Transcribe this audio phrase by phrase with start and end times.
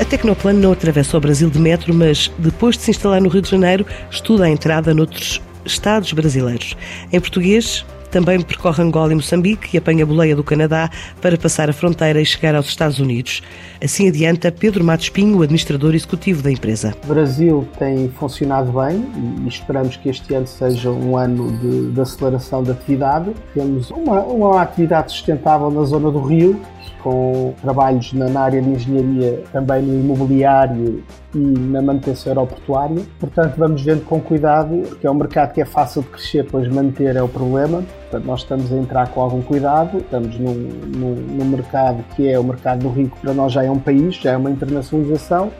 [0.00, 3.42] A Tecnoplan não atravessa o Brasil de metro, mas depois de se instalar no Rio
[3.42, 6.74] de Janeiro, estuda a entrada noutros estados brasileiros.
[7.12, 11.68] Em português, também percorre Angola e Moçambique e apanha a boleia do Canadá para passar
[11.68, 13.42] a fronteira e chegar aos Estados Unidos.
[13.84, 16.94] Assim adianta Pedro Matos Pinho, o administrador executivo da empresa.
[17.04, 19.04] O Brasil tem funcionado bem
[19.44, 23.32] e esperamos que este ano seja um ano de, de aceleração da atividade.
[23.52, 26.58] Temos uma, uma atividade sustentável na zona do Rio,
[27.02, 31.02] com trabalhos na, área de engenharia, também no imobiliário
[31.34, 33.02] e na manutenção aeroportuária.
[33.18, 36.68] Portanto, vamos vendo com cuidado, porque é um mercado que é fácil de crescer, pois
[36.68, 37.82] manter é o problema.
[38.02, 42.38] Portanto, nós estamos a entrar com algum cuidado, estamos num, num, num mercado que é
[42.38, 45.50] o mercado do rico, para nós já é um país, já é uma internacionalização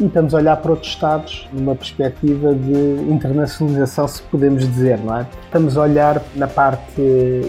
[0.00, 5.18] e estamos a olhar para outros Estados numa perspectiva de internacionalização, se podemos dizer, não
[5.18, 5.26] é?
[5.44, 7.00] Estamos a olhar na parte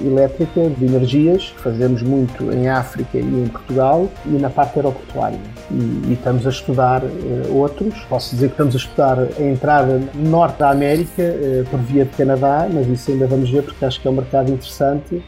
[0.04, 5.40] elétrica, de energias, que fazemos muito em África e em Portugal, e na parte aeroportuária.
[5.72, 7.94] E, e estamos a estudar uh, outros.
[8.10, 12.12] Posso dizer que estamos a estudar a entrada norte da América uh, por via de
[12.12, 15.24] Canadá, mas isso ainda vamos ver porque acho que é um mercado interessante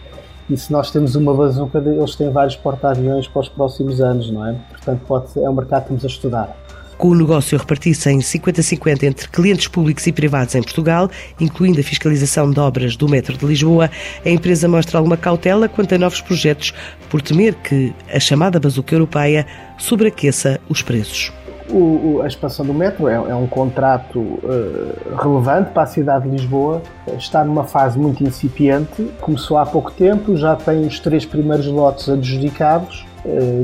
[0.49, 4.45] e se nós temos uma bazuca, eles têm vários porta-aviões para os próximos anos, não
[4.45, 4.55] é?
[4.69, 6.66] Portanto, pode, é um mercado que estamos a estudar.
[6.97, 11.09] Com o negócio a repartir-se em 50-50 entre clientes públicos e privados em Portugal,
[11.39, 13.89] incluindo a fiscalização de obras do metro de Lisboa,
[14.25, 16.73] a empresa mostra alguma cautela quanto a novos projetos,
[17.07, 19.45] por temer que a chamada bazuca europeia
[19.77, 21.31] sobreaqueça os preços.
[21.69, 26.31] O, a expansão do metro é, é um contrato uh, relevante para a cidade de
[26.31, 26.81] Lisboa.
[27.17, 32.07] Está numa fase muito incipiente, começou há pouco tempo, já tem os três primeiros lotes
[32.09, 33.06] adjudicados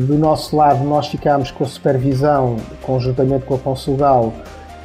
[0.02, 4.34] do nosso lado, nós ficámos com a supervisão, conjuntamente com a Consugal,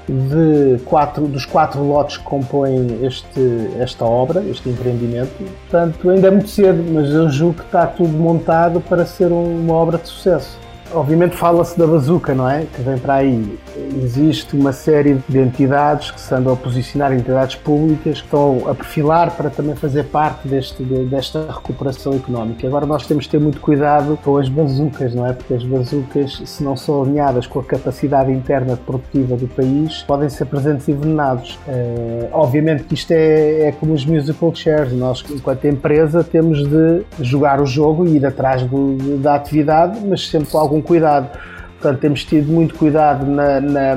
[0.09, 5.31] de quatro, dos quatro lotes que compõem este, esta obra, este empreendimento.
[5.69, 9.75] Portanto, ainda é muito cedo, mas eu julgo que está tudo montado para ser uma
[9.75, 10.59] obra de sucesso.
[10.93, 12.65] Obviamente fala-se da bazuca, não é?
[12.75, 13.59] Que vem para aí.
[14.03, 18.75] Existe uma série de entidades que se andam a posicionar, entidades públicas, que estão a
[18.75, 22.67] perfilar para também fazer parte deste, desta recuperação económica.
[22.67, 25.33] Agora nós temos de ter muito cuidado com as bazucas, não é?
[25.33, 30.29] Porque as bazucas, se não são alinhadas com a capacidade interna produtiva do país, podem
[30.29, 31.59] ser presentes envenenados.
[31.69, 34.93] Uh, obviamente que isto é, é como os musical chairs.
[34.93, 40.29] Nós, enquanto empresa, temos de jogar o jogo e ir atrás do, da atividade, mas
[40.29, 41.39] sempre com algum algum cuidado.
[41.81, 43.97] Portanto, temos tido muito cuidado na, na,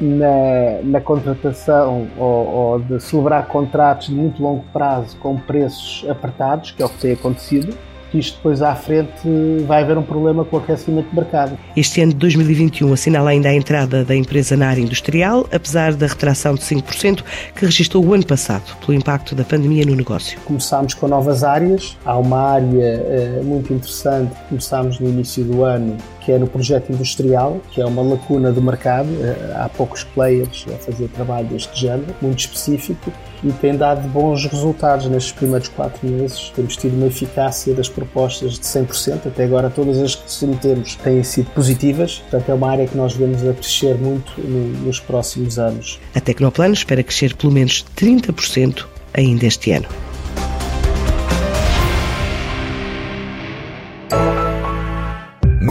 [0.00, 6.70] na, na contratação ou, ou, de celebrar contratos de muito longo prazo com preços apertados,
[6.72, 7.76] que é o que tem acontecido
[8.12, 9.10] que isto depois à frente
[9.66, 11.58] vai haver um problema com o aquecimento do mercado.
[11.74, 16.06] Este ano de 2021 assinala ainda a entrada da empresa na área industrial, apesar da
[16.06, 17.24] retração de 5%
[17.56, 20.38] que registrou o ano passado, pelo impacto da pandemia no negócio.
[20.44, 21.96] Começámos com novas áreas.
[22.04, 26.46] Há uma área uh, muito interessante que começámos no início do ano, que é no
[26.46, 29.08] projeto industrial, que é uma lacuna do mercado.
[29.08, 33.12] Uh, há poucos players a fazer trabalho deste género, muito específico,
[33.42, 36.52] e tem dado bons resultados nestes primeiros quatro meses.
[36.54, 41.22] Temos tido uma eficácia das propostas de 100%, até agora todas as que submetemos têm
[41.24, 45.98] sido positivas, portanto é uma área que nós vemos a crescer muito nos próximos anos.
[46.14, 48.84] A Tecnoplano espera crescer pelo menos 30%
[49.14, 49.88] ainda este ano.